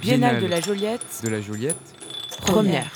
[0.00, 1.76] Biennale de la Joliette, de la Joliette.
[2.40, 2.90] première.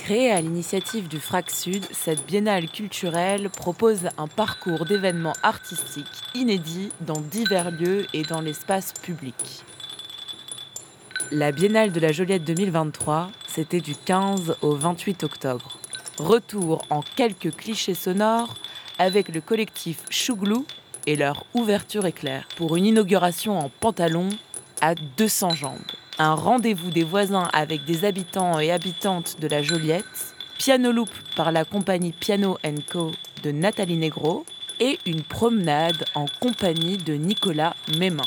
[0.00, 6.90] Créée à l'initiative du FRAC Sud, cette biennale culturelle propose un parcours d'événements artistiques inédits
[7.02, 9.34] dans divers lieux et dans l'espace public.
[11.30, 15.78] La Biennale de la Joliette 2023, c'était du 15 au 28 octobre.
[16.18, 18.54] Retour en quelques clichés sonores
[18.98, 20.66] avec le collectif Chouglou
[21.06, 24.28] et leur ouverture éclair pour une inauguration en pantalon
[24.86, 25.92] à 200 jambes.
[26.18, 30.04] Un rendez-vous des voisins avec des habitants et habitantes de la Joliette,
[30.58, 32.56] piano loop par la compagnie Piano
[32.88, 33.10] Co
[33.42, 34.46] de Nathalie Negro
[34.78, 38.22] et une promenade en compagnie de Nicolas Mémin.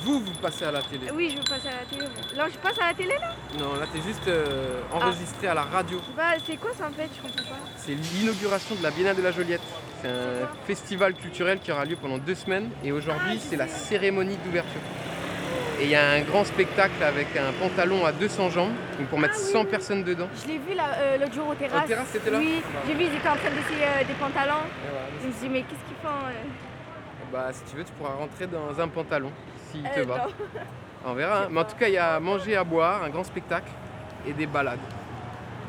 [0.00, 2.06] Vous, vous passez à la télé Oui, je veux passer à la télé.
[2.36, 3.34] Non, je passe à la télé là?
[3.58, 6.00] Non, là t'es juste euh, enregistré à la radio.
[6.16, 7.08] Bah, c'est quoi ça en fait?
[7.16, 7.58] Je comprends pas.
[7.76, 9.62] C'est l'inauguration de la Biennale de la Joliette.
[10.06, 10.12] C'est
[10.44, 14.80] un festival culturel qui aura lieu pendant deux semaines et aujourd'hui c'est la cérémonie d'ouverture.
[15.80, 19.18] Et il y a un grand spectacle avec un pantalon à 200 jambes, donc pour
[19.18, 19.52] mettre Ah oui.
[19.52, 20.28] 100 personnes dedans.
[20.42, 21.84] Je l'ai vu euh, l'autre jour au terrasse.
[21.84, 24.62] Au terrasse, c'était là Oui, j'ai vu, ils étaient en train d'essayer euh, des pantalons.
[24.90, 25.06] Voilà.
[25.22, 28.14] Je me suis dit, mais qu'est-ce qu'ils font euh Bah si tu veux tu pourras
[28.14, 29.30] rentrer dans un pantalon
[29.70, 30.28] s'il te Euh, va.
[31.04, 31.42] On verra.
[31.42, 31.48] hein.
[31.50, 33.70] Mais en tout cas il y a à manger, à boire, un grand spectacle
[34.26, 34.78] et des balades.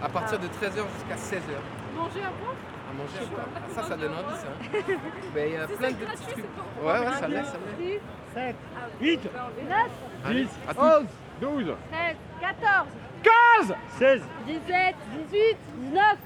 [0.03, 1.57] À partir de 13h jusqu'à 16h.
[1.95, 2.51] Manger un peu
[2.89, 3.47] À manger à boire.
[3.55, 4.47] Ah, ça, ça donne envie ça.
[5.33, 6.45] Ben, il y a plein de petits trucs.
[6.81, 8.01] Ouais, ouais, ça l'est, ça l'est.
[8.33, 8.55] 7,
[9.01, 9.77] 8, 9,
[10.25, 10.81] Allez, à tout.
[10.81, 11.05] 11,
[11.41, 12.87] 12, 13, 14,
[13.23, 14.95] 15, 16, 17,
[15.31, 16.17] 18, 19,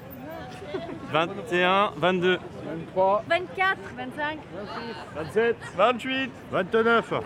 [1.11, 2.39] 21, 22,
[2.71, 4.39] 23, 24, 25,
[5.15, 6.31] 27, 28.
[6.51, 7.05] 29.
[7.05, 7.23] 31,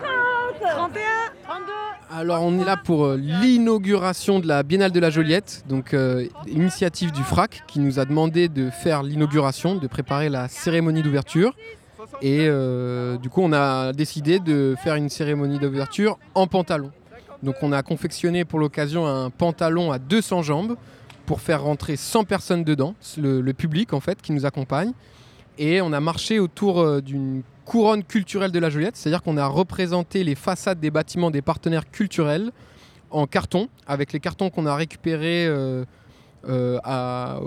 [1.46, 1.70] 32.
[2.10, 6.26] Alors on est là pour euh, l'inauguration de la Biennale de la Joliette, donc euh,
[6.48, 11.54] initiative du FRAC qui nous a demandé de faire l'inauguration, de préparer la cérémonie d'ouverture.
[12.22, 16.90] Et euh, du coup on a décidé de faire une cérémonie d'ouverture en pantalon.
[17.44, 20.76] Donc on a confectionné pour l'occasion un pantalon à 200 jambes
[21.24, 24.92] pour faire rentrer 100 personnes dedans, le, le public en fait qui nous accompagne.
[25.58, 29.46] Et on a marché autour euh, d'une couronne culturelle de la Joliette, c'est-à-dire qu'on a
[29.46, 32.52] représenté les façades des bâtiments des partenaires culturels
[33.10, 35.84] en carton, avec les cartons qu'on a récupérés euh,
[36.48, 37.40] euh, à,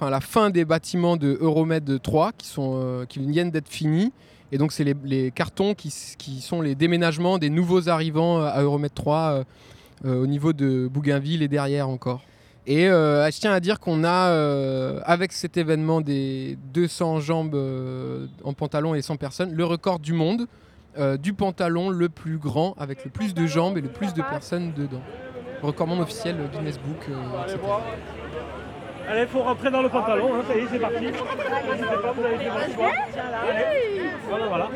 [0.00, 4.12] la fin des bâtiments de Euromed 3 qui, sont, euh, qui viennent d'être finis.
[4.52, 9.16] Et donc, c'est les, cartons qui, sont les déménagements des nouveaux arrivants à Euromed 3
[9.16, 9.44] euh,
[10.06, 12.22] euh, au niveau de Bougainville et derrière encore.
[12.66, 17.54] Et euh, je tiens à dire qu'on a, euh, avec cet événement des 200 jambes
[17.54, 20.46] euh, en pantalon et 100 personnes, le record du monde
[21.22, 24.72] du pantalon le plus grand, avec le plus de jambes et le plus de personnes
[24.76, 25.00] dedans.
[25.62, 27.08] Record monde officiel Guinness Book,
[27.46, 27.58] etc.
[29.10, 31.00] Allez, il faut rentrer dans le pantalon, hein, ça y est, c'est parti.
[31.00, 32.92] N'hésitez pas, vous avez fait votre choix.
[33.50, 34.00] Allez.
[34.28, 34.68] Voilà, voilà.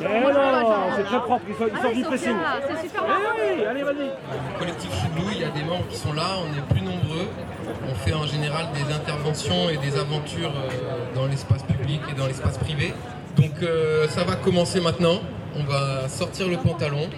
[0.00, 2.36] Mais non, c'est très propre, ils sont, ils sont du pressing.
[2.68, 4.06] C'est super Eh oui, allez, vas-y.
[4.06, 7.28] Le collectif Chouglou, il y a des membres qui sont là, on est plus nombreux.
[7.90, 12.26] On fait en général des interventions et des aventures euh, dans l'espace public et dans
[12.26, 12.94] l'espace privé.
[13.36, 15.20] Donc euh, ça va commencer maintenant.
[15.58, 17.10] On va sortir le pantalon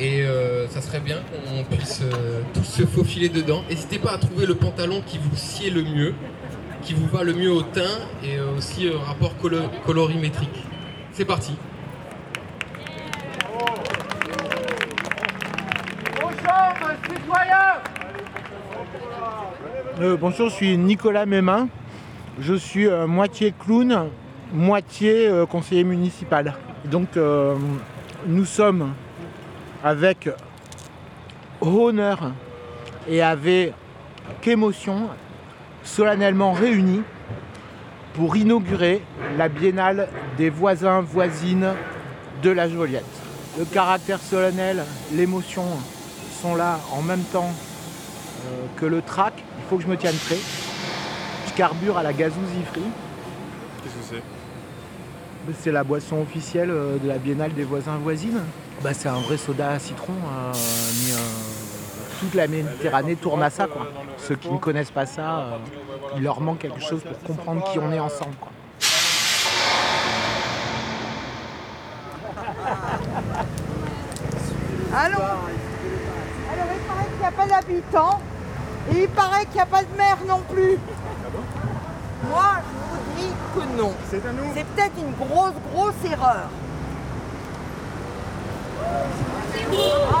[0.00, 3.62] et euh, ça serait bien qu'on puisse euh, tous se faufiler dedans.
[3.68, 6.14] N'hésitez pas à trouver le pantalon qui vous sied le mieux,
[6.82, 10.64] qui vous va le mieux au teint et euh, aussi euh, rapport colo- colorimétrique.
[11.12, 11.52] C'est parti.
[20.00, 21.68] Euh, bonjour, je suis Nicolas Mémin.
[22.40, 24.10] Je suis moitié clown,
[24.52, 26.54] moitié conseiller municipal.
[26.84, 27.18] Donc
[28.26, 28.92] nous sommes
[29.82, 30.28] avec
[31.60, 32.32] honneur
[33.08, 33.74] et avec
[34.46, 35.08] émotion
[35.82, 37.02] solennellement réunis
[38.14, 39.02] pour inaugurer
[39.36, 41.74] la biennale des voisins voisines
[42.42, 43.04] de la Joliette.
[43.58, 45.64] Le caractère solennel, l'émotion
[46.40, 50.14] sont là en même temps euh, que le track, il faut que je me tienne
[50.26, 50.38] prêt.
[51.48, 52.80] Je carbure à la gazouzi free.
[53.82, 55.52] Qu'est-ce que c'est?
[55.60, 58.42] C'est la boisson officielle euh, de la Biennale des voisins voisines.
[58.82, 63.50] Bah, c'est un vrai soda à citron, euh, mais euh, toute la Méditerranée tourne à
[63.50, 63.66] ça.
[63.66, 63.88] Quoi.
[64.18, 65.56] Ceux qui ne connaissent pas ça, euh,
[66.16, 68.36] il leur manque quelque chose pour comprendre qui on est ensemble.
[68.40, 68.52] Quoi.
[74.94, 78.20] Allons Alors il paraît qu'il n'y a pas d'habitants
[78.92, 80.78] et il paraît qu'il n'y a pas de maire non plus.
[82.30, 83.92] Moi, je vous dis que non.
[84.08, 84.52] C'est à nous.
[84.54, 86.48] C'est peut-être une grosse, grosse erreur.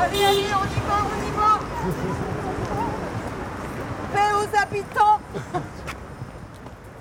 [0.00, 1.52] Allez, allez, on y va, on y va
[4.12, 5.18] Paix aux habitants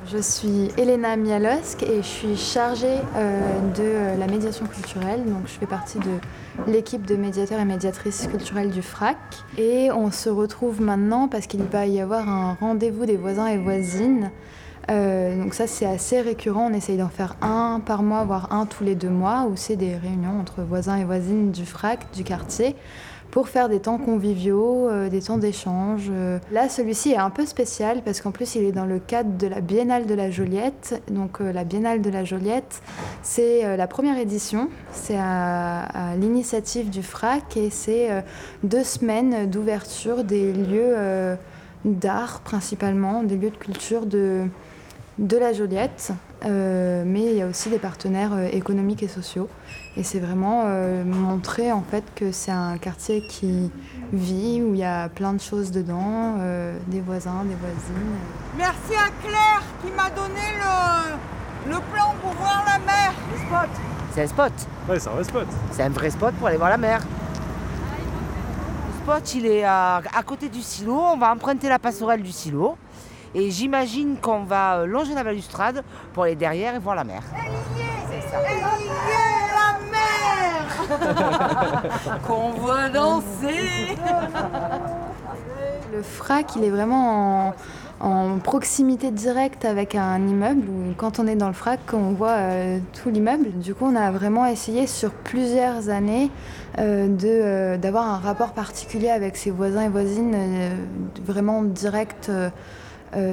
[0.10, 5.26] Je suis Elena Mialosk et je suis chargée euh, de euh, la médiation culturelle.
[5.26, 9.18] Donc je fais partie de l'équipe de médiateurs et médiatrices culturelles du FRAC.
[9.58, 13.58] Et on se retrouve maintenant parce qu'il va y avoir un rendez-vous des voisins et
[13.58, 14.32] voisines.
[14.90, 18.66] Euh, donc ça c'est assez récurrent, on essaye d'en faire un par mois, voire un
[18.66, 22.24] tous les deux mois, où c'est des réunions entre voisins et voisines du FRAC, du
[22.24, 22.76] quartier
[23.30, 26.08] pour faire des temps conviviaux, euh, des temps d'échange.
[26.10, 26.40] Euh.
[26.50, 29.48] Là, celui-ci est un peu spécial parce qu'en plus, il est dans le cadre de
[29.48, 31.04] la Biennale de la Joliette.
[31.12, 32.82] Donc, la Biennale de la Joliette,
[33.24, 34.70] c'est la première édition.
[34.94, 38.08] C'est à, l'initiative du FRAC et c'est
[38.64, 40.96] deux semaines d'ouverture des lieux
[41.84, 44.48] d'art principalement, des lieux de culture de,
[45.20, 46.12] de la Joliette.
[46.44, 49.50] mais il y a aussi des partenaires économiques et sociaux.
[49.98, 53.72] Et c'est vraiment euh, montrer en fait que c'est un quartier qui
[54.14, 58.16] vit, où il y a plein de choses dedans, euh, des voisins, des voisines.
[58.56, 63.12] Merci à Claire qui m'a donné le, le plan pour voir la mer.
[63.34, 63.70] Le spot.
[64.14, 64.54] C'est un spot.
[64.88, 65.48] Oui, c'est un vrai spot.
[65.72, 67.02] C'est un vrai spot pour aller voir la mer.
[68.88, 70.94] Le spot, il est à, côté du silo.
[70.94, 72.78] On va emprunter la passerelle du silo.
[73.36, 75.84] Et j'imagine qu'on va longer la balustrade
[76.14, 77.22] pour aller derrière et voir la mer.
[78.10, 78.38] C'est ça.
[82.28, 83.96] qu'on voit danser.
[85.94, 87.54] Le frac, il est vraiment
[88.00, 90.68] en, proximité directe avec un immeuble.
[90.98, 93.52] quand on est dans le frac, on voit euh, tout l'immeuble.
[93.58, 96.30] Du coup, on a vraiment essayé sur plusieurs années
[96.78, 100.36] euh, euh, d'avoir un rapport particulier avec ses voisins et voisines,
[101.26, 102.32] vraiment direct,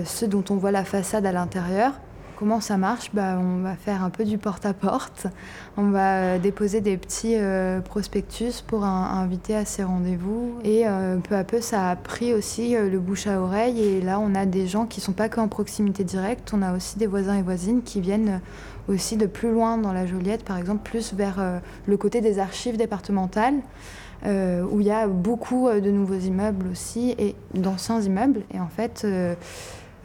[0.04, 1.92] ceux dont on voit la façade à l'intérieur.
[2.36, 3.10] Comment ça marche?
[3.12, 5.28] Bah, On va faire un peu du porte-à-porte.
[5.76, 10.58] On va euh, déposer des petits euh, prospectus pour inviter à ces rendez-vous.
[10.64, 13.80] Et euh, peu à peu, ça a pris aussi le bouche à oreille.
[13.80, 16.50] Et là, on a des gens qui ne sont pas qu'en proximité directe.
[16.52, 18.40] On a aussi des voisins et voisines qui viennent
[18.88, 21.36] aussi de plus loin dans la Joliette, par exemple, plus vers
[21.86, 23.54] le côté des archives départementales.
[24.24, 28.42] Où il y a beaucoup de nouveaux immeubles aussi et d'anciens immeubles.
[28.52, 29.06] Et en fait,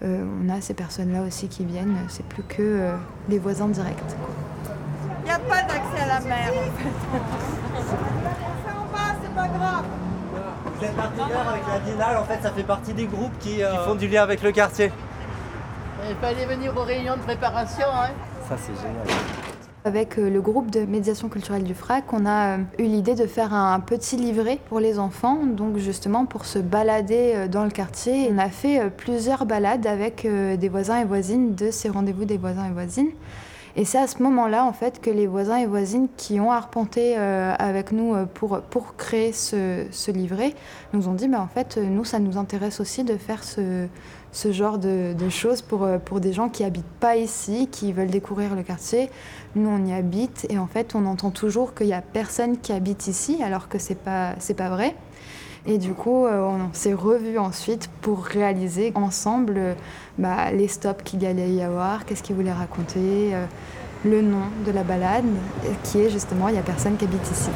[0.01, 2.95] euh, on a ces personnes-là aussi qui viennent, c'est plus que euh,
[3.27, 3.98] les voisins directs.
[5.21, 7.19] Il n'y a pas d'accès à la mer en fait.
[8.66, 9.86] On en bas, c'est pas grave.
[10.77, 13.83] Vous êtes partenaire avec la Biennale, en fait ça fait partie des groupes qui, euh,
[13.83, 14.92] font du lien avec le quartier.
[16.10, 17.88] Il fallait venir aux réunions de préparation.
[17.94, 18.12] Hein.
[18.48, 19.06] Ça c'est génial.
[19.90, 23.26] Avec euh, le groupe de médiation culturelle du FRAC, on a euh, eu l'idée de
[23.26, 27.72] faire un petit livret pour les enfants, donc justement pour se balader euh, dans le
[27.72, 28.30] quartier.
[28.32, 32.68] On a fait plusieurs balades avec des voisins et voisines de ces rendez-vous des voisins
[32.68, 33.10] et voisines.
[33.76, 37.16] Et c'est à ce moment-là, en fait, que les voisins et voisines qui ont arpenté
[37.16, 40.54] avec nous pour, pour créer ce, ce livret
[40.94, 43.88] nous ont dit, bah, en fait, nous, ça nous intéresse aussi de faire ce,
[44.31, 48.10] ce genre de, choses pour, euh, pour des gens qui habitent pas ici, qui veulent
[48.10, 49.10] découvrir le quartier.
[49.56, 52.72] Nous, on y habite et en fait, on entend toujours qu'il n'y a personne qui
[52.72, 54.96] habite ici, alors que ce n'est pas, pas vrai.
[55.66, 59.74] Et du coup, euh, on s'est revus ensuite pour réaliser ensemble euh,
[60.18, 63.34] bah, les stops qu'il y allait y avoir, qu'est-ce qu'il voulait raconter,
[64.06, 65.26] le nom de la balade,
[65.84, 67.50] qui est justement Il n'y a personne qui habite ici.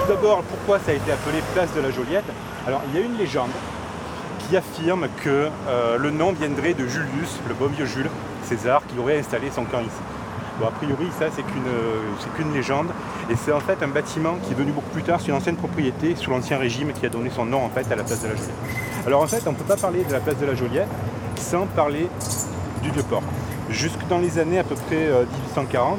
[0.00, 2.24] Tout d'abord, pourquoi ça a été appelé Place de la Joliette?
[2.66, 3.50] Alors il y a une légende
[4.40, 8.10] qui affirme que euh, le nom viendrait de Julius, le beau vieux Jules
[8.44, 9.90] César, qui aurait installé son camp ici.
[10.58, 12.88] Bon, a priori, ça, c'est qu'une, légende.
[13.28, 15.56] Et c'est en fait un bâtiment qui est venu beaucoup plus tard sur une ancienne
[15.56, 18.28] propriété, sous l'Ancien Régime, qui a donné son nom en fait à la place de
[18.28, 18.54] la Joliette.
[19.06, 20.88] Alors en fait, on ne peut pas parler de la place de la Joliette
[21.36, 22.08] sans parler
[22.82, 23.22] du Vieux-Port.
[23.68, 25.08] Jusque dans les années à peu près
[25.44, 25.98] 1840,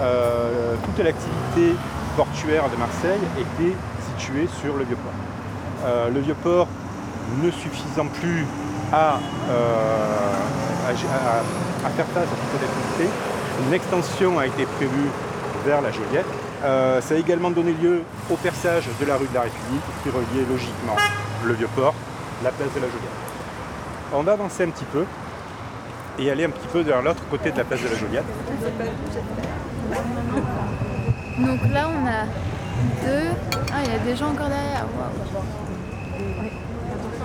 [0.00, 1.76] euh, euh, toute l'activité
[2.16, 3.74] portuaire de Marseille était
[4.16, 5.37] située sur le Vieux-Port.
[5.84, 6.66] Euh, le vieux port
[7.42, 8.44] ne suffisant plus
[8.92, 9.18] à,
[9.50, 10.94] euh,
[11.96, 13.10] faire face à toute activité,
[13.66, 15.08] une extension a été prévue
[15.64, 16.26] vers la Joliette.
[16.64, 20.08] Euh, ça a également donné lieu au perçage de la rue de la République qui
[20.08, 20.96] reliait logiquement
[21.44, 21.94] le vieux port,
[22.42, 23.08] la place de la Joliette.
[24.12, 25.04] On va avancer un petit peu
[26.18, 28.24] et aller un petit peu vers l'autre côté de la place de la Joliette.
[31.38, 32.24] Donc là on a
[33.06, 33.28] deux.
[33.72, 34.86] Ah il y a des gens encore derrière.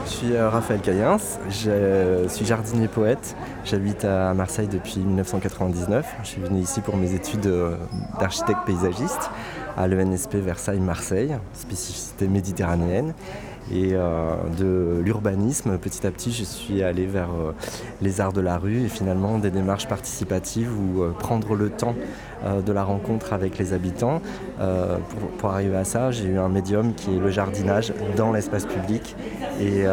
[0.06, 1.18] Je suis euh, Raphaël Caïens,
[1.50, 6.06] je suis jardinier poète, j'habite à Marseille depuis 1999.
[6.24, 7.78] Je suis venu ici pour mes études euh,
[8.20, 9.32] d'architecte paysagiste
[9.78, 13.14] à l'ENSP Versailles-Marseille, spécificité méditerranéenne.
[13.72, 17.54] Et euh, de l'urbanisme, petit à petit, je suis allé vers euh,
[18.02, 21.96] les arts de la rue et finalement des démarches participatives où euh, prendre le temps
[22.68, 24.22] de la rencontre avec les habitants.
[24.58, 28.66] Pour, pour, arriver à ça, j'ai eu un médium qui est le jardinage dans l'espace
[28.66, 29.16] public
[29.62, 29.86] et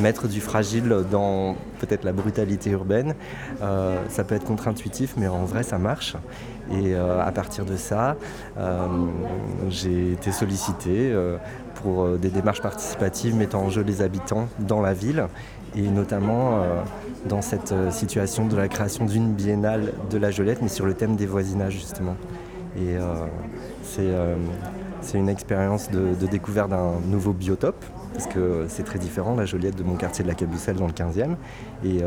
[0.00, 3.14] mettre du fragile dans peut-être la brutalité urbaine.
[3.60, 6.16] ça peut être contre-intuitif, mais en vrai, ça marche.
[6.70, 8.16] Et à partir de ça,
[9.70, 11.14] j'ai été sollicité
[11.82, 15.26] pour euh, des démarches participatives mettant en jeu les habitants dans la ville
[15.76, 16.80] et notamment euh,
[17.28, 20.94] dans cette euh, situation de la création d'une biennale de la Jolette mais sur le
[20.94, 22.16] thème des voisinages justement.
[22.76, 22.96] Et
[23.82, 24.14] c'est
[25.14, 29.82] une expérience de, découverte d'un nouveau biotope parce que c'est très différent la Joliette de
[29.82, 31.36] mon quartier de la Cabousselle dans le 15e
[31.84, 32.00] et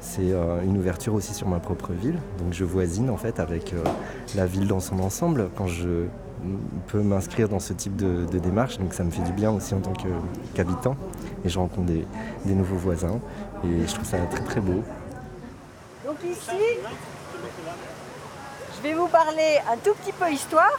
[0.00, 0.32] c'est
[0.64, 3.74] une ouverture aussi sur ma propre ville donc je voisine en fait avec
[4.34, 6.06] la ville dans son ensemble quand je
[6.86, 8.78] peut m'inscrire dans ce type de, démarche.
[8.78, 9.92] Donc ça me fait du bien aussi en tant
[10.54, 10.96] qu'habitant.
[11.44, 12.06] et je rencontre des,
[12.46, 13.20] nouveaux voisins.
[13.64, 14.82] Et je trouve ça très très beau.
[16.04, 16.56] Donc ici,
[18.76, 20.78] je vais vous parler un tout petit peu histoire,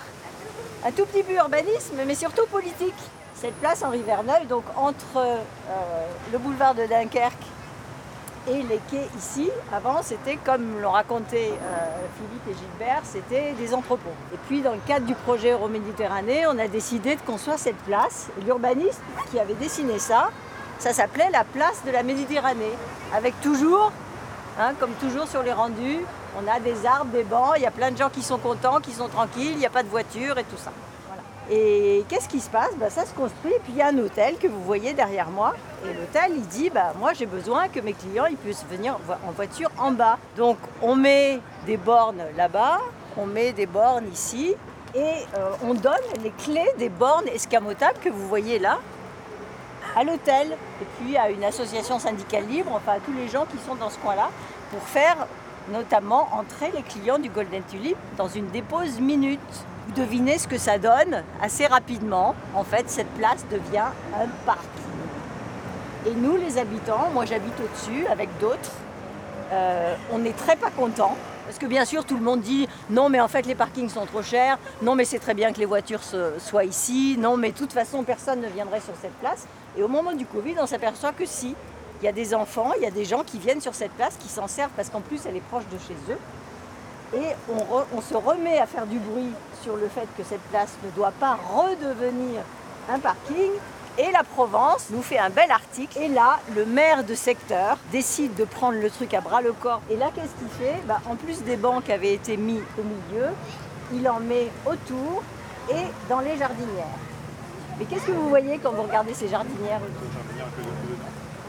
[0.86, 2.96] un tout petit peu urbanisme, mais surtout politique.
[3.36, 5.38] Cette place Henri Verneuil, donc entre euh,
[6.32, 7.46] le boulevard de Dunkerque
[8.48, 13.74] et les quais ici, avant, c'était comme l'ont raconté euh, Philippe et Gilbert, c'était des
[13.74, 14.10] entrepôts.
[14.34, 18.30] Et puis, dans le cadre du projet Euroméditerranée, on a décidé de construire cette place.
[18.46, 20.30] L'urbaniste qui avait dessiné ça,
[20.80, 22.74] ça s'appelait la place de la Méditerranée.
[23.14, 23.92] Avec toujours,
[24.60, 26.00] hein, comme toujours sur les rendus,
[26.38, 28.80] on a des arbres, des bancs, il y a plein de gens qui sont contents,
[28.80, 30.72] qui sont tranquilles, il n'y a pas de voiture et tout ça.
[31.52, 32.76] Et qu'est-ce qui se passe?
[32.78, 35.30] Bah, Ça se construit et puis il y a un hôtel que vous voyez derrière
[35.30, 35.56] moi.
[35.84, 39.32] Et l'hôtel, il dit, bah, moi j'ai besoin que mes clients ils puissent venir en
[39.32, 40.20] voiture en bas.
[40.38, 42.80] Donc on met des bornes là-bas,
[43.18, 44.56] on met des bornes ici
[44.94, 48.80] et euh, on donne les clés des bornes escamotables que vous voyez là
[49.96, 53.58] à l'hôtel et puis à une association syndicale libre, enfin à tous les gens qui
[53.66, 54.30] sont dans ce coin-là,
[54.72, 55.28] pour faire
[55.72, 59.40] notamment entrer les clients du Golden Tulip dans une dépose minute.
[59.88, 62.36] Vous devinez ce que ça donne assez rapidement.
[62.54, 64.60] En fait, cette place devient un parc.
[66.06, 68.72] Et nous, les habitants, moi j'habite au-dessus avec d'autres,
[69.52, 71.16] euh, on n'est très pas contents.
[71.46, 74.06] Parce que bien sûr, tout le monde dit non, mais en fait, les parkings sont
[74.06, 74.60] trop chers.
[74.84, 77.18] Non, mais c'est très bien que les voitures soient ici.
[77.18, 79.48] Non, mais de toute façon, personne ne viendrait sur cette place.
[79.76, 81.56] Et au moment du Covid, on s'aperçoit que si.
[82.02, 84.16] Il y a des enfants, il y a des gens qui viennent sur cette place,
[84.20, 86.18] qui s'en servent parce qu'en plus, elle est proche de chez eux.
[87.14, 89.32] Et on, se remet à faire du bruit
[89.64, 92.42] sur le fait que cette place ne doit pas redevenir
[92.90, 93.52] un parking.
[93.98, 95.98] Et la Provence nous fait un bel article.
[95.98, 99.82] Et là, le maire de secteur décide de prendre le truc à bras le corps.
[99.90, 100.80] Et là, qu'est-ce qu'il fait?
[100.88, 103.28] Bah, En plus des bancs qui avaient été mis au milieu,
[103.92, 105.24] il en met autour
[105.70, 106.86] et dans les jardinières.
[107.78, 109.82] Mais qu'est-ce que vous voyez quand vous regardez ces jardinières?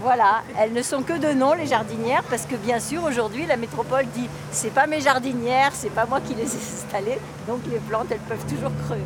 [0.03, 3.57] Voilà, elles ne sont que de nom les jardinières parce que bien sûr aujourd'hui la
[3.57, 7.79] métropole dit c'est pas mes jardinières, c'est pas moi qui les ai installées, donc les
[7.79, 9.05] plantes elles peuvent toujours crever.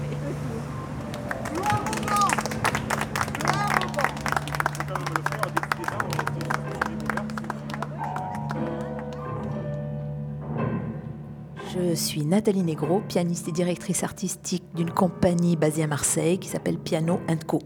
[11.74, 16.78] Je suis Nathalie Negro, pianiste et directrice artistique d'une compagnie basée à Marseille qui s'appelle
[16.78, 17.58] Piano Co.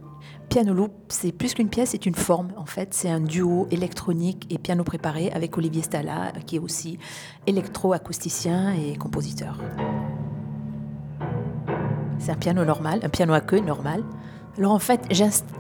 [0.49, 2.95] Piano Loop, c'est plus qu'une pièce, c'est une forme en fait.
[2.95, 6.99] C'est un duo électronique et piano préparé avec Olivier Stala, qui est aussi
[7.47, 9.59] électro-acousticien et compositeur.
[12.19, 14.03] C'est un piano normal, un piano à queue normal.
[14.57, 15.01] Alors en fait,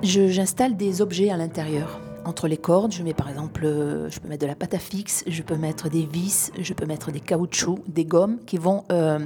[0.03, 2.01] j'installe des objets à l'intérieur.
[2.25, 4.79] Entre les cordes, je mets par exemple, euh, je peux mettre de la pâte à
[4.79, 8.85] fixe, je peux mettre des vis, je peux mettre des caoutchoucs, des gommes qui vont,
[8.91, 9.19] euh,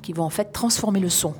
[0.00, 1.34] qui vont en fait transformer le son.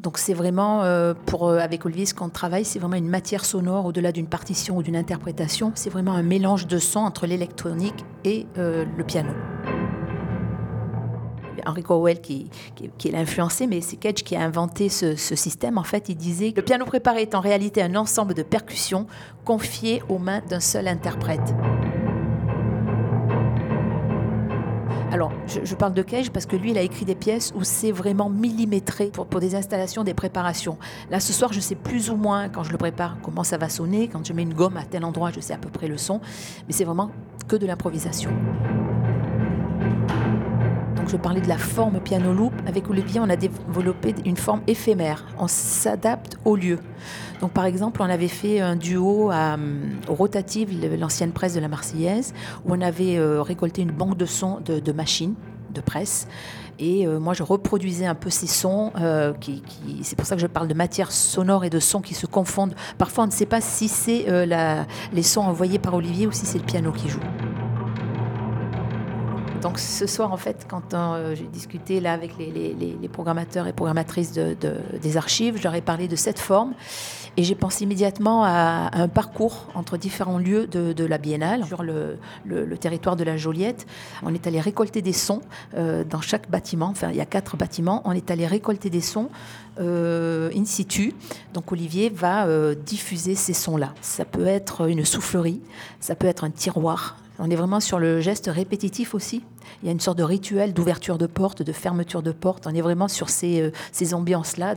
[0.00, 3.44] Donc c'est vraiment, euh, pour, euh, avec Olivier, ce qu'on travaille, c'est vraiment une matière
[3.44, 5.72] sonore au-delà d'une partition ou d'une interprétation.
[5.74, 9.30] C'est vraiment un mélange de sons entre l'électronique et euh, le piano.
[11.66, 12.48] Henry Cowell qui,
[12.96, 15.76] qui, l'a influencé, mais c'est Cage qui a inventé ce, ce, système.
[15.76, 19.06] En fait, il disait le piano préparé est en réalité un ensemble de percussions
[19.44, 21.54] confiées aux mains d'un seul interprète.
[25.10, 27.92] Alors, je, parle de Cage parce que lui, il a écrit des pièces où c'est
[27.92, 30.76] vraiment millimétré pour, pour, des installations, des préparations.
[31.10, 33.70] Là, ce soir, je sais plus ou moins, quand je le prépare, comment ça va
[33.70, 34.08] sonner.
[34.08, 36.20] Quand je mets une gomme à tel endroit, je sais à peu près le son.
[36.66, 37.10] Mais c'est vraiment
[37.48, 38.30] que de l'improvisation.
[41.08, 42.52] Je parlais de la forme piano loop.
[42.66, 45.24] Avec Olivier, on a développé une forme éphémère.
[45.38, 46.78] On s'adapte au lieu.
[47.40, 49.56] Donc, par exemple, on avait fait un duo à,
[50.06, 52.34] au Rotative, l'ancienne presse de la Marseillaise,
[52.66, 55.34] où on avait euh, récolté une banque de sons de, machines
[55.72, 56.28] de presse.
[56.78, 58.92] Et euh, moi, je reproduisais un peu ces sons.
[59.00, 59.32] euh,
[60.02, 62.74] c'est pour ça que je parle de matière sonore et de sons qui se confondent.
[62.98, 64.84] Parfois, on ne sait pas si c'est euh,
[65.14, 67.20] les sons envoyés par Olivier ou si c'est le piano qui joue.
[69.62, 74.32] Donc ce soir, en fait, quand euh, j'ai discuté là avec les, programmateurs et programmatrices
[74.32, 76.74] de- de- des archives, je leur ai parlé de cette forme
[77.36, 82.18] et j'ai pensé immédiatement à, un parcours entre différents lieux de, la Biennale sur le,
[82.80, 83.86] territoire de la Joliette.
[84.22, 85.40] On est allé récolter des sons
[85.74, 86.86] euh, dans chaque bâtiment.
[86.86, 88.02] Enfin, il y a quatre bâtiments.
[88.04, 89.28] On est allé récolter des sons
[89.80, 91.14] euh, in situ.
[91.52, 93.94] Donc Olivier va diffuser ces sons-là.
[94.02, 95.60] Ça peut être une soufflerie,
[96.00, 97.16] ça peut être un tiroir.
[97.40, 99.44] On est vraiment sur le geste répétitif aussi.
[99.82, 102.66] Il y a une sorte de rituel d'ouverture de porte, de fermeture de porte.
[102.66, 104.74] On est vraiment sur ces, euh, ces ambiances-là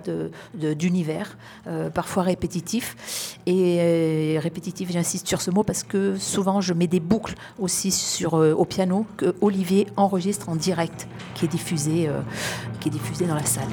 [0.53, 3.39] d'univers, euh, parfois répétitifs.
[3.47, 8.23] Et euh, répétitif, j'insiste sur ce mot parce que souvent je mets des boucles aussi
[8.31, 12.09] au piano que Olivier enregistre en direct, qui est diffusé,
[12.79, 13.67] qui est diffusé dans la salle.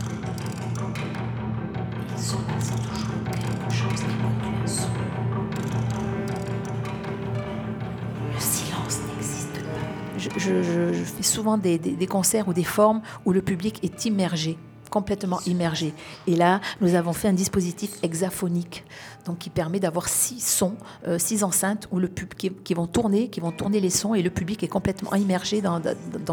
[10.19, 14.59] Je, fais souvent des, concerts ou des formes où le public est immergé
[14.89, 15.93] complètement immergé.
[16.27, 18.85] Et là, nous avons fait un dispositif hexaphonique,
[19.27, 23.41] donc qui permet d'avoir six sons, euh, six enceintes où le qui, vont tourner, qui
[23.41, 25.79] vont tourner les sons, et le public est complètement immergé dans,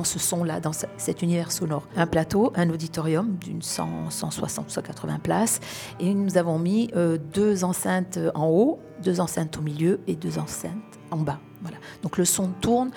[0.05, 1.87] ce son-là, dans ce- cet univers sonore.
[1.97, 5.59] Un plateau, un auditorium d'une 100, 160, 180 places,
[5.99, 10.39] et nous avons mis euh, deux enceintes en haut, deux enceintes au milieu et deux
[10.39, 10.71] enceintes
[11.11, 11.39] en bas.
[11.61, 11.77] Voilà.
[12.03, 12.91] Donc le son tourne.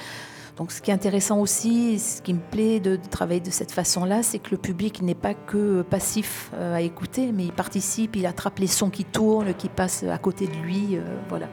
[0.59, 4.25] Donc, ce qui est intéressant aussi, ce qui me plaît de, travailler de cette façon-là,
[4.25, 8.27] c'est que le public n'est pas que passif euh, à écouter, mais il participe, il
[8.27, 10.97] attrape les sons qui tournent, qui passent à côté de lui.
[10.97, 11.47] euh, voilà.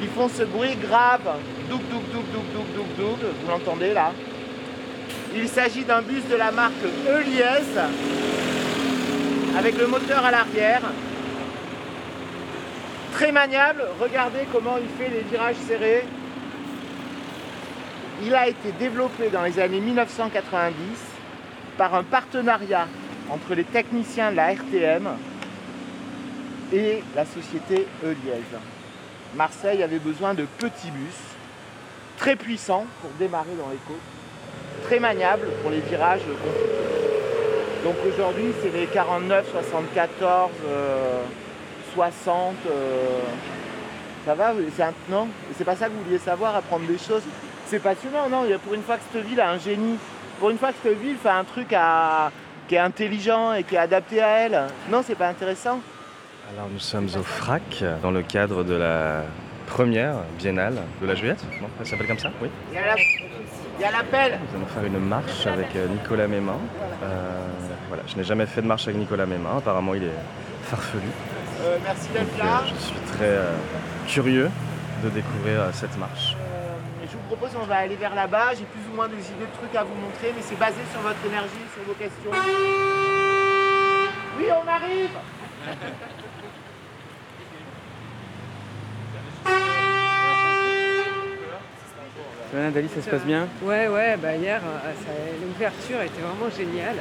[0.00, 1.28] Qui font ce bruit grave.
[1.68, 3.30] Douk, douk, douk, douk, douk, douk, douk.
[3.42, 4.12] Vous l'entendez là?
[5.34, 6.72] Il s'agit d'un bus de la marque
[7.06, 7.78] Eliès
[9.58, 10.82] avec le moteur à l'arrière.
[13.12, 13.84] Très maniable.
[14.00, 16.04] Regardez comment il fait les virages serrés.
[18.24, 20.72] Il a été développé dans les années 1990
[21.76, 22.86] par un partenariat
[23.30, 25.08] entre les techniciens de la RTM
[26.72, 28.58] et la société Elièse.
[29.36, 31.14] Marseille avait besoin de petits bus,
[32.16, 33.78] très puissants pour démarrer dans les
[34.84, 36.74] très maniables pour les virages compliqués.
[37.84, 41.22] Donc aujourd'hui, c'est les 49, 74, euh,
[41.94, 42.54] 60.
[42.70, 43.20] euh,
[44.24, 44.94] ça va c'est un...
[45.10, 47.22] Non C'est pas ça que vous vouliez savoir, apprendre des choses
[47.66, 49.98] C'est passionnant, non Pour une fois que cette ville a un génie,
[50.40, 51.74] pour une fois que cette ville fait un truc
[52.68, 55.80] qui est intelligent et qui est adapté à elle, non, c'est pas intéressant
[56.52, 59.22] Alors nous sommes au FRAC dans le cadre de la
[59.66, 61.42] première biennale de la Juliette.
[61.60, 62.48] Non, elle s'appelle comme ça Oui.
[62.70, 62.96] Il y a la-
[63.76, 66.58] il y a l'appel Nous allons faire une marche avec euh, Nicolas Mémin.
[67.02, 67.30] Euh,
[67.88, 69.56] voilà, je n'ai jamais fait de marche avec Nicolas Mémin.
[69.58, 70.18] Apparemment, il est
[70.64, 71.00] farfelu.
[71.62, 72.62] Euh, merci d'être là.
[72.62, 73.38] euh, je suis très
[74.06, 74.50] curieux
[75.02, 76.36] de découvrir cette marche.
[77.02, 78.50] Et je vous propose, on va aller vers là-bas.
[78.56, 81.00] J'ai plus ou moins des idées de trucs à vous montrer, mais c'est basé sur
[81.00, 82.30] votre énergie, sur vos questions.
[84.38, 85.10] Oui, on arrive
[92.62, 93.46] Nathalie, ça se passe bien?
[93.62, 96.96] Ouais, ouais, bah hier, euh, l'ouverture était vraiment géniale.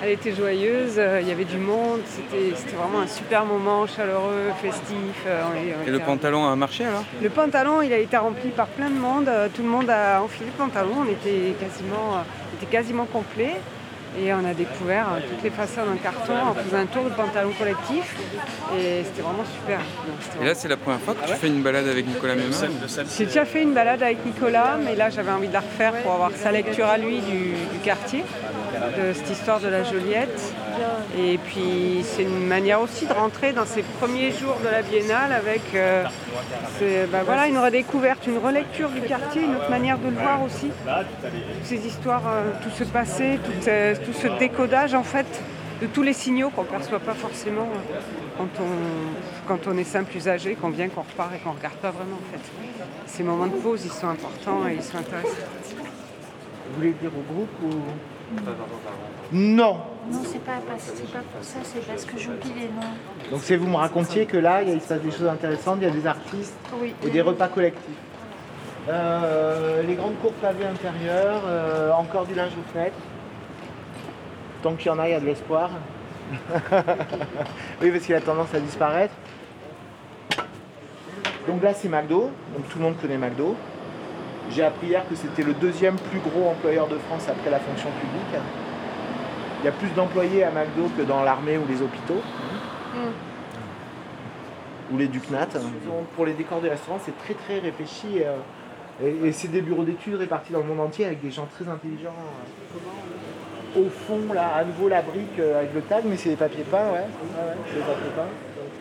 [0.00, 4.52] Elle était joyeuse, euh, il y avait du monde, c'était vraiment un super moment, chaleureux,
[4.62, 4.96] festif.
[5.26, 7.02] euh, on est- on Et le pantalon a marché alors?
[7.20, 10.46] Le pantalon, il a été rempli par plein de monde, tout le monde a enfilé
[10.46, 12.22] le pantalon, on était quasiment,
[12.60, 13.56] était quasiment complet.
[14.20, 17.10] Et on a découvert euh, toutes les façades en carton, on faisait un tour de
[17.10, 18.16] pantalon collectif
[18.76, 19.80] et c'était vraiment super.
[20.40, 22.48] Et là, c'est la première fois que tu fais une balade avec Nicolas Mémin
[23.16, 26.12] j'ai déjà fait une balade avec Nicolas, mais là j'avais envie de la refaire pour
[26.12, 28.24] avoir sa lecture à lui du, du quartier,
[28.98, 30.52] de cette histoire de la Joliette.
[31.18, 35.32] Et puis c'est une manière aussi de rentrer dans ces premiers jours de la biennale
[35.32, 36.04] avec euh,
[37.10, 40.68] bah voilà, une redécouverte, une relecture du quartier, une autre manière de le voir aussi.
[40.68, 45.26] Toutes ces histoires, euh, tout ce passé, tout, euh, tout ce décodage en fait
[45.80, 47.68] de tous les signaux qu'on ne perçoit pas forcément
[48.36, 51.76] quand on, quand on est simple usager, qu'on vient, qu'on repart et qu'on ne regarde
[51.76, 52.50] pas vraiment en fait.
[53.06, 55.28] Ces moments de pause, ils sont importants et ils sont intéressants.
[56.68, 57.70] Vous voulez dire au groupe ou
[59.32, 59.78] Non.
[60.10, 63.30] Non, c'est pas, pas- c'est pas pour ça, c'est parce que j'oublie les noms.
[63.30, 65.90] Donc c'est vous me racontiez que là, il se passe des choses intéressantes, il y
[65.90, 66.94] a des artistes Oui.
[67.04, 67.82] et des repas collectifs.
[68.88, 72.96] Euh, les grandes cours pavées intérieures, euh, encore du linge aux fenêtres.
[74.62, 75.70] Tant qu'il y en a, il y a de l'espoir.
[77.82, 79.14] oui, parce qu'il a tendance à disparaître.
[81.46, 82.30] Donc là, c'est McDo.
[82.56, 83.54] Donc tout le monde connaît McDo.
[84.50, 87.90] J'ai appris hier que c'était le deuxième plus gros employeur de France après la fonction
[88.00, 88.42] publique.
[89.60, 92.22] Il y a plus d'employés à McDo que dans l'armée ou les hôpitaux.
[94.92, 95.48] Ou les Ducnat.
[96.16, 98.22] Pour les décors des restaurants, c'est très très réfléchi.
[98.22, 98.36] euh,
[99.26, 102.14] Et, c'est des bureaux d'études répartis dans le monde entier avec des gens très intelligents.
[103.76, 103.80] euh.
[103.80, 106.64] Au fond, là, à nouveau la brique euh, avec le tag, mais c'est des papiers
[106.64, 106.92] peints, ouais.
[106.92, 108.32] Ouais, ouais, c'est des papiers peints.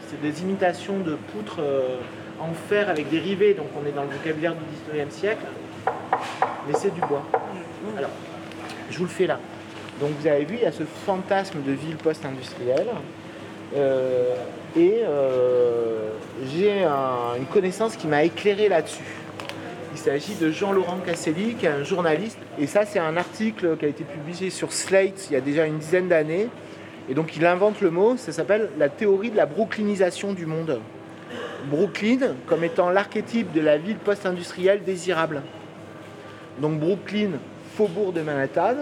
[0.09, 1.59] C'est des imitations de poutres
[2.39, 5.45] en fer avec des rivets, donc on est dans le vocabulaire du 19e siècle.
[6.67, 7.23] Mais c'est du bois.
[7.97, 8.09] Alors,
[8.91, 9.39] je vous le fais là.
[9.99, 12.87] Donc vous avez vu, il y a ce fantasme de ville post-industrielle.
[13.75, 14.35] Euh,
[14.77, 16.09] et euh,
[16.53, 19.03] j'ai un- une connaissance qui m'a éclairé là-dessus.
[19.93, 22.37] Il s'agit de Jean-Laurent Casselli, qui est un journaliste.
[22.59, 25.65] Et ça, c'est un article qui a été publié sur Slate il y a déjà
[25.65, 26.47] une dizaine d'années.
[27.09, 30.79] Et donc, il invente le mot, ça s'appelle la théorie de la brooklynisation du monde.
[31.69, 35.41] Brooklyn comme étant l'archétype de la ville post-industrielle désirable.
[36.61, 37.31] Donc, Brooklyn,
[37.75, 38.75] faubourg de Manhattan,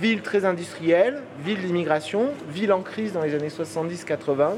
[0.00, 4.56] ville très industrielle, ville d'immigration, ville en crise dans les années 70-80,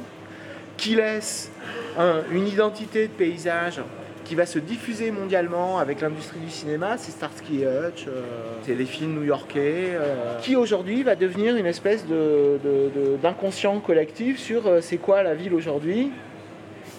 [0.76, 1.50] qui laisse
[1.98, 3.80] un- une identité de paysage
[4.24, 8.22] qui va se diffuser mondialement avec l'industrie du cinéma, c'est Starsky Hutch, euh,
[8.62, 13.78] c'est les films new-yorkais, euh, qui aujourd'hui va devenir une espèce de- de- de- d'inconscient
[13.80, 16.10] collectif sur euh, c'est quoi la ville aujourd'hui,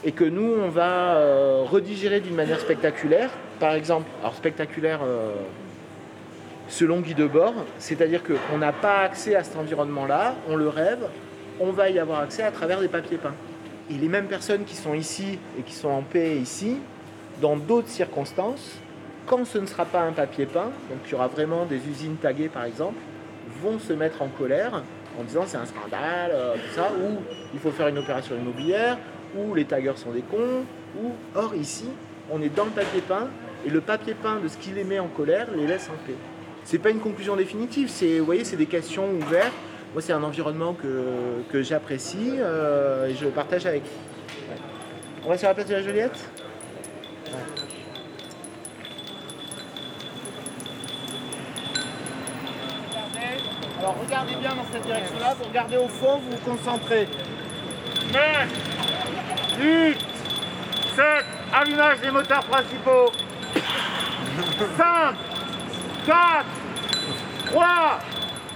[0.06, 3.32] et que nous on va euh, redigérer d'une manière spectaculaire.
[3.60, 5.34] Par exemple, alors spectaculaire euh,
[6.70, 11.08] selon Guy Debord, c'est-à-dire qu'on n'a pas accès à cet environnement-là, on le rêve,
[11.60, 13.36] on va y avoir accès à travers des papiers peints.
[13.90, 16.78] Et les mêmes personnes qui sont ici et qui sont en paix ici,
[17.42, 18.78] dans d'autres circonstances,
[19.26, 22.18] quand ce ne sera pas un papier peint, donc il y aura vraiment des usines
[22.18, 23.00] taguées par exemple,
[23.62, 24.84] vont se mettre en colère
[25.20, 27.18] en disant c'est un scandale, euh, tout ça, ou
[27.54, 28.98] il faut faire une opération immobilière,
[29.36, 30.64] ou les taggeurs sont des cons,
[31.02, 31.90] ou or ici,
[32.32, 33.28] on est dans le papier peint
[33.66, 36.16] et le papier peint de ce qui les met en colère les laisse en paix.
[36.64, 39.54] C'est pas une conclusion définitive, c'est vous voyez, c'est des questions ouvertes.
[39.94, 41.04] Moi, c'est un environnement que,
[41.52, 43.84] que j'apprécie euh, et je le partage avec.
[43.84, 44.58] Ouais.
[45.24, 46.20] On va sur la place de la Joliette?
[53.80, 57.08] Alors regardez bien dans cette direction-là, vous regardez au fond, vous vous concentrez.
[58.12, 58.75] 9,
[59.60, 59.98] 8,
[60.96, 61.06] 7,
[61.54, 63.12] allumage des moteurs principaux.
[64.78, 65.16] 5,
[66.06, 66.46] 4,
[67.48, 68.00] 3,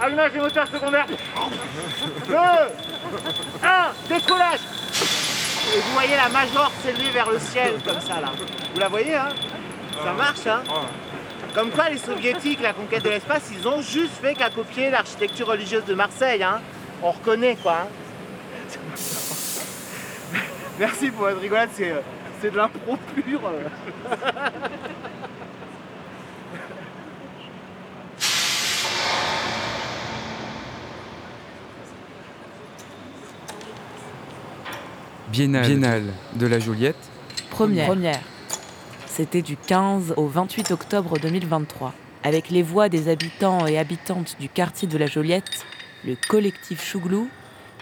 [0.02, 1.06] allumage des moteurs secondaires.
[2.28, 4.60] 2, 1, décollage.
[5.76, 8.32] Et vous voyez la major s'élever vers le ciel comme ça là.
[8.74, 9.30] Vous la voyez hein?
[10.04, 10.64] Ça marche hein?
[11.54, 15.48] Comme quoi les soviétiques, la conquête de l'espace, ils ont juste fait qu'à copier l'architecture
[15.48, 16.42] religieuse de Marseille.
[16.44, 16.62] Hein.
[17.04, 17.78] On reconnaît quoi.
[17.84, 17.88] hein.
[20.80, 22.00] Merci pour votre rigolade, c'est, euh,
[22.42, 23.42] c'est de l'impro pur.
[23.46, 23.68] euh.
[35.30, 36.96] Biennale, Biennale de la Joliette.
[37.52, 38.20] Première.
[39.06, 41.94] C'était du 15 au 28 octobre 2023.
[42.24, 45.66] Avec les voix des habitants et habitantes du quartier de la Joliette,
[46.06, 47.30] le collectif Chouglou,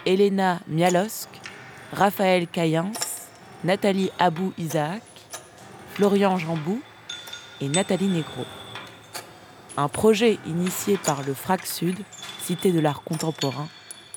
[0.06, 1.30] Elena Mialosk,
[1.94, 2.92] Raphaël Cayens,
[3.64, 5.02] Nathalie Abou Isaac,
[5.94, 6.82] Florian Jambou
[7.62, 8.46] et Nathalie Negro.
[9.78, 11.98] Un projet initié par le FRAC Sud,
[12.44, 13.68] Cité de l'Art Contemporain,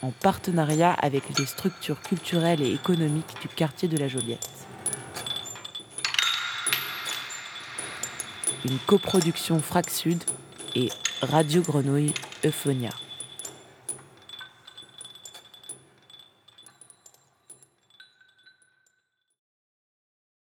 [0.02, 4.48] en partenariat avec les structures culturelles et économiques du quartier de la Joliette.
[8.64, 10.24] Une coproduction FRAC Sud
[10.74, 10.88] et
[11.22, 12.90] Radio Grenouille Euphonia.